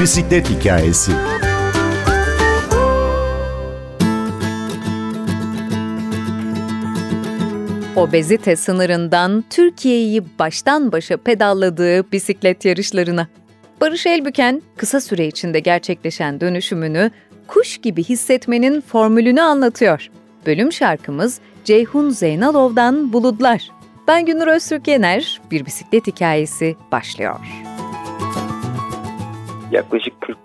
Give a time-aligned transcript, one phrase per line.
[0.00, 1.12] Bisiklet hikayesi.
[7.96, 13.28] Obezite sınırından Türkiye'yi baştan başa pedalladığı bisiklet yarışlarına.
[13.80, 17.10] Barış Elbüken kısa süre içinde gerçekleşen dönüşümünü
[17.46, 20.08] kuş gibi hissetmenin formülünü anlatıyor.
[20.46, 23.70] Bölüm şarkımız Ceyhun Zeynalov'dan Bulutlar.
[24.08, 27.40] Ben Günür Öztürk Yener, bir bisiklet hikayesi başlıyor.
[29.70, 30.38] Yaklaşık 40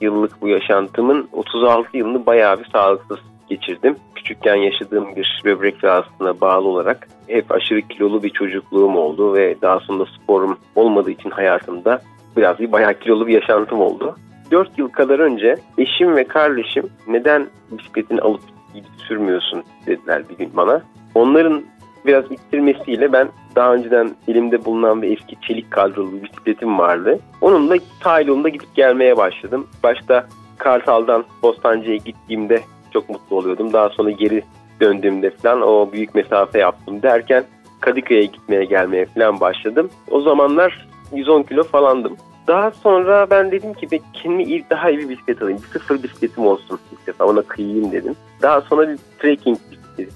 [0.00, 3.96] yıllık bu yaşantımın 36 yılını bayağı bir sağlıksız geçirdim.
[4.14, 9.80] Küçükken yaşadığım bir böbrek rahatsızlığına bağlı olarak hep aşırı kilolu bir çocukluğum oldu ve daha
[9.80, 12.02] sonra sporum olmadığı için hayatımda
[12.36, 14.16] biraz bir bayağı kilolu bir yaşantım oldu.
[14.50, 18.40] 4 yıl kadar önce eşim ve kardeşim neden bisikletini alıp
[18.74, 20.82] gidip sürmüyorsun dediler bir gün bana.
[21.14, 21.62] Onların
[22.06, 27.18] biraz ittirmesiyle ben daha önceden elimde bulunan bir eski çelik kadrolu bisikletim vardı.
[27.40, 29.66] Onunla sahil yolunda gidip gelmeye başladım.
[29.82, 30.26] Başta
[30.58, 32.60] Kartal'dan Bostancı'ya gittiğimde
[32.92, 33.72] çok mutlu oluyordum.
[33.72, 34.42] Daha sonra geri
[34.80, 37.44] döndüğümde falan o büyük mesafe yaptım derken
[37.80, 39.90] Kadıköy'e gitmeye gelmeye falan başladım.
[40.10, 42.16] O zamanlar 110 kilo falandım.
[42.46, 45.58] Daha sonra ben dedim ki ben kendime daha iyi bir bisiklet alayım.
[45.62, 48.16] Bir sıfır bisikletim olsun ilk defa ona kıyayım dedim.
[48.42, 49.58] Daha sonra bir trekking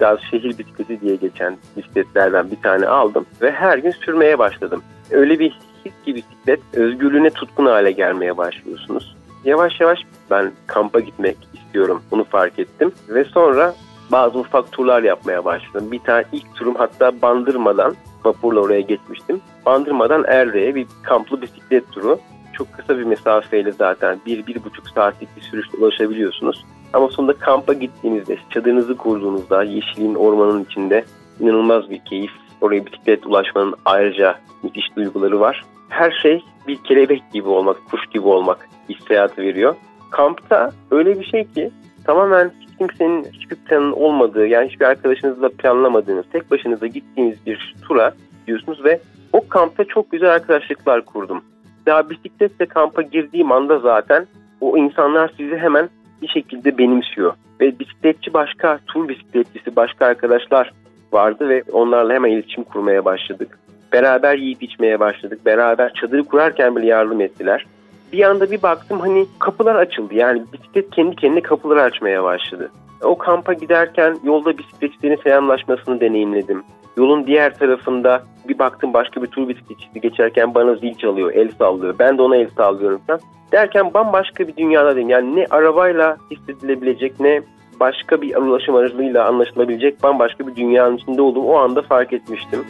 [0.00, 3.27] daha şehir bisikleti diye geçen bisikletlerden bir tane aldım.
[3.42, 4.83] Ve her gün sürmeye başladım.
[5.11, 5.50] Öyle bir
[5.84, 9.17] his ki bisiklet özgürlüğüne tutkun hale gelmeye başlıyorsunuz.
[9.45, 9.98] Yavaş yavaş
[10.30, 12.92] ben kampa gitmek istiyorum bunu fark ettim.
[13.08, 13.75] Ve sonra
[14.12, 15.92] bazı ufak turlar yapmaya başladım.
[15.92, 19.41] Bir tane ilk turum hatta Bandırma'dan vapurla oraya geçmiştim.
[19.67, 22.19] Bandırma'dan Erde'ye bir kamplı bisiklet turu.
[22.52, 26.64] Çok kısa bir mesafeyle zaten bir, bir buçuk saatlik bir sürüşte ulaşabiliyorsunuz.
[26.94, 31.04] Ama sonunda kampa gittiğinizde, çadırınızı kurduğunuzda yeşilin, ormanın içinde
[31.40, 32.30] inanılmaz bir keyif.
[32.60, 35.64] Oraya bisiklet ulaşmanın ayrıca müthiş duyguları var.
[35.88, 39.74] Her şey bir kelebek gibi olmak, kuş gibi olmak hissiyatı veriyor.
[40.10, 41.70] Kampta öyle bir şey ki
[42.04, 48.14] tamamen hiç kimsenin hiçbir planın olmadığı yani hiçbir arkadaşınızla planlamadığınız tek başınıza gittiğiniz bir tura
[48.40, 49.00] gidiyorsunuz ve
[49.33, 51.44] o kampta çok güzel arkadaşlıklar kurdum.
[51.86, 54.27] Daha bisikletle kampa girdiğim anda zaten
[54.60, 55.88] o insanlar sizi hemen
[56.24, 57.33] bir şekilde benimsiyor.
[57.61, 60.73] Ve bisikletçi başka, tur bisikletçisi başka arkadaşlar
[61.12, 63.58] vardı ve onlarla hemen iletişim kurmaya başladık.
[63.92, 65.46] Beraber yiyip içmeye başladık.
[65.46, 67.67] Beraber çadırı kurarken bile yardım ettiler.
[68.13, 70.14] Bir anda bir baktım hani kapılar açıldı.
[70.14, 72.70] Yani bisiklet kendi kendine kapıları açmaya başladı.
[73.04, 76.64] O kampa giderken yolda bisikletçilerin selamlaşmasını deneyimledim.
[76.96, 81.94] Yolun diğer tarafında bir baktım başka bir tur bisikletçisi geçerken bana zil çalıyor, el sallıyor.
[81.98, 83.20] Ben de ona el sallıyorum falan.
[83.52, 85.10] Derken bambaşka bir dünyadayım.
[85.10, 87.42] Yani ne arabayla hissedilebilecek ne
[87.80, 92.64] başka bir ulaşım aracılığıyla anlaşılabilecek bambaşka bir dünyanın içinde olduğumu o anda fark etmiştim.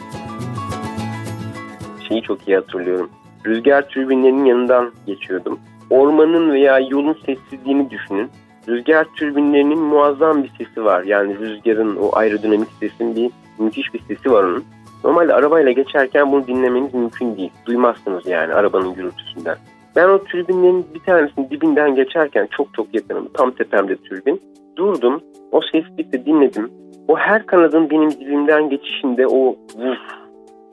[2.07, 3.09] Şeyi çok iyi hatırlıyorum.
[3.45, 5.59] Rüzgar türbinlerinin yanından geçiyordum.
[5.89, 8.29] Ormanın veya yolun sessizliğini düşünün.
[8.67, 11.03] Rüzgar türbinlerinin muazzam bir sesi var.
[11.03, 14.63] Yani rüzgarın o aerodinamik sesin bir müthiş bir sesi var onun.
[15.03, 17.51] Normalde arabayla geçerken bunu dinlemeniz mümkün değil.
[17.65, 19.57] Duymazsınız yani arabanın gürültüsünden.
[19.95, 23.29] Ben o türbinlerin bir tanesinin dibinden geçerken çok çok yakınım.
[23.33, 24.41] Tam tepemde türbin.
[24.75, 25.21] Durdum.
[25.51, 26.71] O seslikle dinledim.
[27.07, 30.24] O her kanadın benim dibimden geçişinde o vuf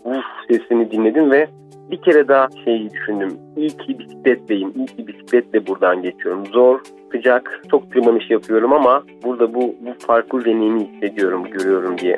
[0.05, 1.49] vuf sesini dinledim ve
[1.91, 3.39] bir kere daha şeyi düşündüm.
[3.57, 4.73] İyi ki bisikletleyim.
[4.77, 6.47] İyi ki bisikletle buradan geçiyorum.
[6.47, 6.81] Zor,
[7.13, 12.17] sıcak, çok tırmanış yapıyorum ama burada bu, bu farklı deneyimi hissediyorum, görüyorum diye.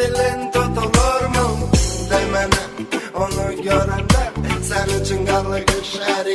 [0.00, 1.68] Dilin tutulur mu
[2.10, 2.62] demene
[3.14, 4.22] onu görende
[4.62, 5.60] Sen için karlı
[6.06, 6.26] her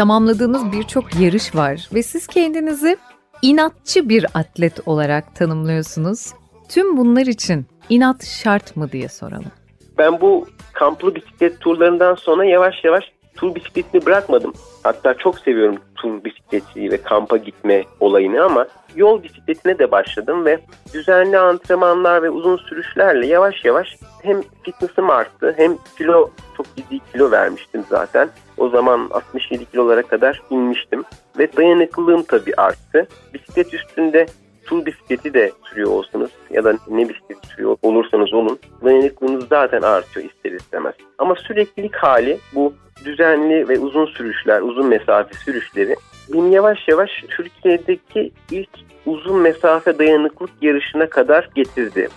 [0.00, 2.96] tamamladığınız birçok yarış var ve siz kendinizi
[3.42, 6.32] inatçı bir atlet olarak tanımlıyorsunuz.
[6.68, 9.52] Tüm bunlar için inat şart mı diye soralım.
[9.98, 13.04] Ben bu kamplı bisiklet turlarından sonra yavaş yavaş
[13.36, 14.52] tur bisikletini bırakmadım.
[14.82, 20.60] Hatta çok seviyorum tur bisikleti ve kampa gitme olayını ama yol bisikletine de başladım ve
[20.94, 27.30] düzenli antrenmanlar ve uzun sürüşlerle yavaş yavaş hem fitness'ım arttı hem kilo çok ciddi kilo
[27.30, 28.30] vermiştim zaten.
[28.60, 31.04] O zaman 67 kilolara kadar inmiştim
[31.38, 33.08] ve dayanıklılığım tabii arttı.
[33.34, 34.26] Bisiklet üstünde
[34.64, 40.26] tur bisikleti de sürüyor olsanız ya da ne bisiklet sürüyor olursanız olun dayanıklılığınız zaten artıyor
[40.26, 40.94] ister istemez.
[41.18, 42.74] Ama süreklilik hali bu
[43.04, 45.96] düzenli ve uzun sürüşler, uzun mesafe sürüşleri
[46.32, 48.70] beni yavaş yavaş Türkiye'deki ilk
[49.06, 52.08] uzun mesafe dayanıklık yarışına kadar getirdi.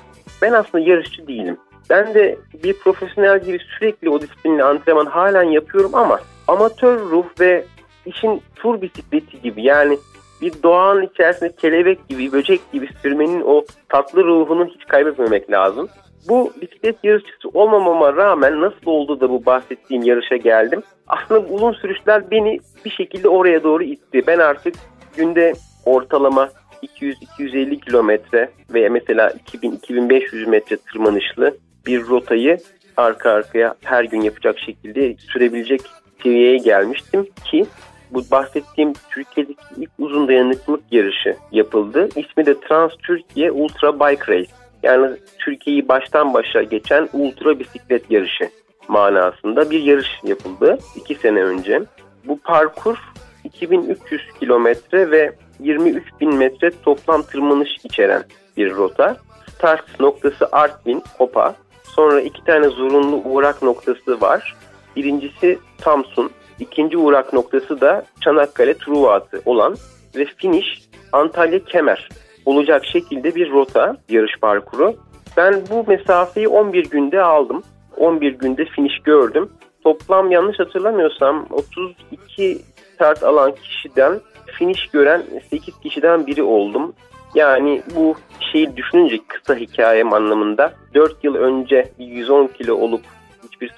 [0.41, 1.57] Ben aslında yarışçı değilim.
[1.89, 7.65] Ben de bir profesyonel gibi sürekli o disiplinle antrenman halen yapıyorum ama amatör ruh ve
[8.05, 9.97] işin tur bisikleti gibi yani
[10.41, 15.89] bir doğanın içerisinde kelebek gibi, böcek gibi sürmenin o tatlı ruhunu hiç kaybetmemek lazım.
[16.29, 20.81] Bu bisiklet yarışçısı olmamama rağmen nasıl oldu da bu bahsettiğim yarışa geldim?
[21.07, 24.21] Aslında uzun sürüşler beni bir şekilde oraya doğru itti.
[24.27, 24.75] Ben artık
[25.17, 25.53] günde
[25.85, 26.49] ortalama
[26.83, 32.57] 200-250 kilometre veya mesela 2000-2500 metre tırmanışlı bir rotayı
[32.97, 35.81] arka arkaya her gün yapacak şekilde sürebilecek
[36.23, 37.65] seviyeye gelmiştim ki
[38.11, 42.09] bu bahsettiğim Türkiye'deki ilk uzun dayanıklılık yarışı yapıldı.
[42.15, 44.51] İsmi de Trans Türkiye Ultra Bike Race.
[44.83, 48.49] Yani Türkiye'yi baştan başa geçen ultra bisiklet yarışı
[48.87, 51.81] manasında bir yarış yapıldı iki sene önce.
[52.27, 52.97] Bu parkur
[53.43, 58.23] 2300 kilometre ve 23 bin metre toplam tırmanış içeren
[58.57, 59.17] bir rota.
[59.55, 61.55] Start noktası Artvin, Kopa.
[61.83, 64.55] Sonra iki tane zorunlu uğrak noktası var.
[64.95, 69.75] Birincisi Samsun, ikinci uğrak noktası da Çanakkale Truva Atı olan
[70.15, 70.81] ve finish
[71.11, 72.09] Antalya Kemer
[72.45, 74.95] olacak şekilde bir rota, yarış parkuru.
[75.37, 77.63] Ben bu mesafeyi 11 günde aldım.
[77.97, 79.49] 11 günde finish gördüm.
[79.83, 82.61] Toplam yanlış hatırlamıyorsam 32
[82.93, 86.93] start alan kişiden finish gören 8 kişiden biri oldum.
[87.35, 88.15] Yani bu
[88.51, 93.01] şeyi düşününce kısa hikayem anlamında 4 yıl önce 110 kilo olup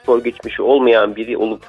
[0.05, 1.61] spor geçmişi olmayan biri olup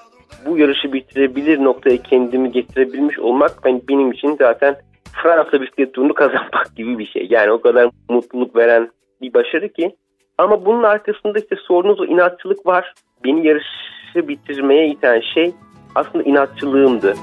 [0.47, 4.77] bu yarışı bitirebilir noktaya kendimi getirebilmiş olmak ben, benim için zaten
[5.23, 7.27] Fransa bisiklet turunu kazanmak gibi bir şey.
[7.31, 8.91] Yani o kadar mutluluk veren
[9.21, 9.97] bir başarı ki.
[10.39, 12.95] Ama bunun arkasında işte sorunuz o inatçılık var.
[13.25, 15.53] Beni yarışı bitirmeye iten şey
[15.95, 17.15] aslında inatçılığımdı.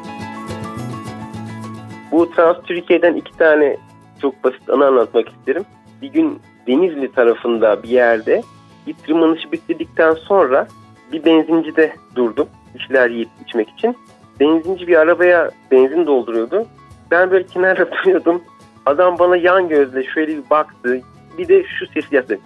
[2.11, 3.77] Bu Trans Türkiye'den iki tane
[4.21, 5.63] çok basit anı anlatmak isterim.
[6.01, 8.41] Bir gün Denizli tarafında bir yerde
[8.87, 10.67] bir tırmanışı bitirdikten sonra
[11.13, 12.47] bir benzincide durdum.
[12.89, 13.97] Bir yiyip içmek için.
[14.39, 16.65] Benzinci bir arabaya benzin dolduruyordu.
[17.11, 18.41] Ben böyle kenarda duruyordum.
[18.85, 21.01] Adam bana yan gözle şöyle bir baktı.
[21.37, 22.39] Bir de şu ses yaptı.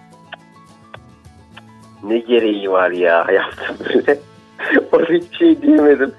[2.04, 4.18] Ne gereği var ya yaptım böyle.
[4.92, 6.12] Orada hiçbir şey diyemedim.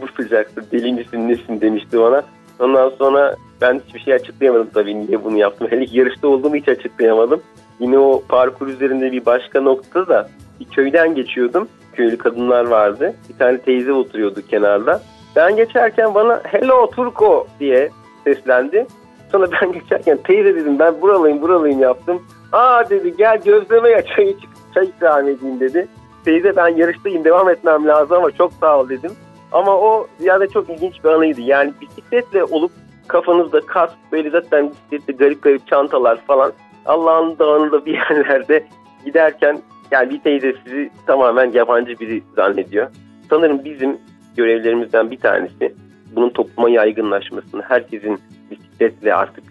[0.00, 2.22] Bu sıcakta deli misin nesin demişti bana.
[2.58, 5.68] Ondan sonra ben hiçbir şey açıklayamadım tabii niye bunu yaptım.
[5.70, 7.42] Hele yarışta olduğumu hiç açıklayamadım.
[7.80, 10.28] Yine o parkur üzerinde bir başka noktada da
[10.60, 11.68] bir köyden geçiyordum.
[11.92, 13.14] Köylü kadınlar vardı.
[13.28, 15.02] Bir tane teyze oturuyordu kenarda.
[15.36, 17.90] Ben geçerken bana hello Turko diye
[18.24, 18.86] seslendi.
[19.32, 22.22] Sonra ben geçerken teyze dedim ben buralıyım buralıyım yaptım.
[22.52, 24.36] Aa dedi gel gözleme ya çay,
[24.74, 25.88] çay ikram edeyim dedi.
[26.24, 29.12] Teyze ben yarıştayım devam etmem lazım ama çok sağ ol dedim.
[29.52, 31.40] Ama o ziyade çok ilginç bir anıydı.
[31.40, 32.72] Yani bisikletle olup
[33.08, 36.52] kafanızda kask böyle zaten bisikletle garip garip çantalar falan.
[36.86, 38.66] Allah'ın dağında bir yerlerde
[39.04, 42.90] giderken yani bir teyze sizi tamamen yabancı biri zannediyor.
[43.30, 43.98] Sanırım bizim
[44.36, 45.74] görevlerimizden bir tanesi
[46.16, 48.18] bunun topluma yaygınlaşmasını, herkesin
[48.50, 49.44] bisikletle artık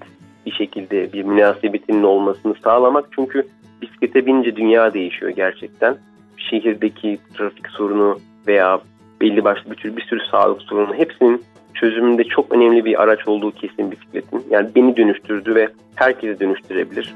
[0.46, 3.06] bir şekilde bir münasebetinin olmasını sağlamak.
[3.12, 3.48] Çünkü
[3.82, 5.98] bisiklete binince dünya değişiyor gerçekten.
[6.38, 8.80] Şehirdeki trafik sorunu veya
[9.22, 13.52] belli başlı bir, tür, bir sürü sağlık sorunu hepsinin çözümünde çok önemli bir araç olduğu
[13.52, 14.44] kesin bisikletin.
[14.50, 17.14] Yani beni dönüştürdü ve herkesi dönüştürebilir.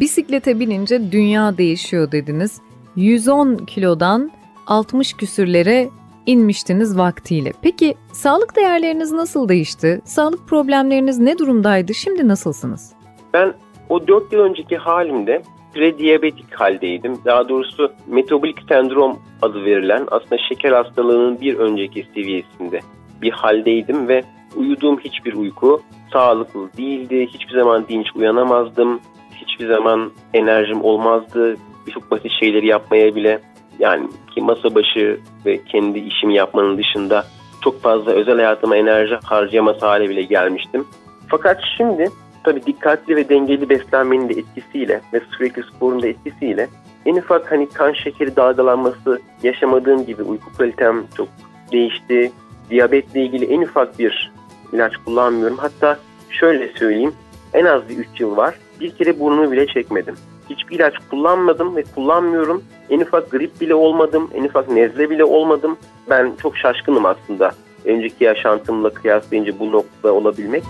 [0.00, 2.60] Bisiklete binince dünya değişiyor dediniz.
[2.96, 4.30] 110 kilodan
[4.66, 5.88] 60 küsürlere
[6.26, 7.52] inmiştiniz vaktiyle.
[7.62, 10.00] Peki sağlık değerleriniz nasıl değişti?
[10.04, 11.94] Sağlık problemleriniz ne durumdaydı?
[11.94, 12.92] Şimdi nasılsınız?
[13.34, 13.54] Ben
[13.88, 15.42] o 4 yıl önceki halimde
[15.74, 17.18] prediyabetik haldeydim.
[17.24, 22.80] Daha doğrusu metabolik sendrom adı verilen aslında şeker hastalığının bir önceki seviyesinde
[23.22, 24.22] bir haldeydim ve
[24.56, 27.26] uyuduğum hiçbir uyku sağlıklı değildi.
[27.26, 29.00] Hiçbir zaman dinç uyanamazdım.
[29.46, 31.56] Hiçbir zaman enerjim olmazdı.
[31.94, 33.40] Çok basit şeyleri yapmaya bile
[33.78, 37.26] yani ki masa başı ve kendi işimi yapmanın dışında
[37.64, 40.86] çok fazla özel hayatıma enerji harcayamaz hale bile gelmiştim.
[41.28, 42.10] Fakat şimdi
[42.44, 46.68] tabii dikkatli ve dengeli beslenmenin de etkisiyle ve sürekli sporun da etkisiyle
[47.06, 51.28] en ufak hani kan şekeri dalgalanması yaşamadığım gibi uyku kalitem çok
[51.72, 52.32] değişti.
[52.70, 54.32] Diyabetle ilgili en ufak bir
[54.72, 55.56] ilaç kullanmıyorum.
[55.56, 55.98] Hatta
[56.30, 57.14] şöyle söyleyeyim
[57.54, 58.54] en az bir 3 yıl var.
[58.80, 60.14] Bir kere burnumu bile çekmedim.
[60.50, 62.62] Hiçbir ilaç kullanmadım ve kullanmıyorum.
[62.90, 65.76] En ufak grip bile olmadım, en ufak nezle bile olmadım.
[66.10, 67.50] Ben çok şaşkınım aslında.
[67.84, 70.62] Önceki yaşantımla kıyaslayınca bu noktada olabilmek.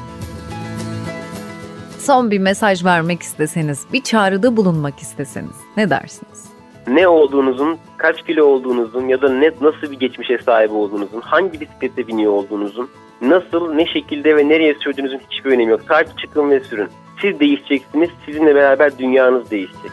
[1.99, 6.45] Son bir mesaj vermek isteseniz, bir çağrıda bulunmak isteseniz ne dersiniz?
[6.89, 12.07] Ne olduğunuzun, kaç kilo olduğunuzun ya da ne nasıl bir geçmişe sahip olduğunuzun, hangi bisiklete
[12.07, 12.89] biniyor olduğunuzun,
[13.23, 15.81] nasıl, ne şekilde ve nereye sürdüğünüzün hiçbir önemi yok.
[15.89, 16.89] Sadece çıkın ve sürün.
[17.21, 19.91] Siz değişeceksiniz, sizinle beraber dünyanız değişecek.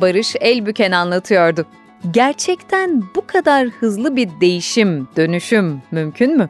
[0.00, 1.66] Barış Elbüken anlatıyordu.
[2.10, 6.48] Gerçekten bu kadar hızlı bir değişim, dönüşüm mümkün mü?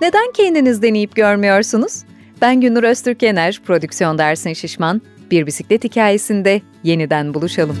[0.00, 2.04] Neden kendiniz deneyip görmüyorsunuz?
[2.42, 5.02] Ben Günür Öztürkener, prodüksiyon dersin Şişman.
[5.30, 7.76] Bir bisiklet hikayesinde yeniden buluşalım.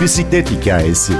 [0.00, 1.12] Bisiklet hikayesi.